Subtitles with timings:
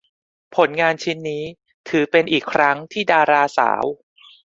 [0.55, 1.43] ผลงานชิ้นนี้
[1.89, 3.83] ถือเป็นอีกครั้งที่ดาราสาว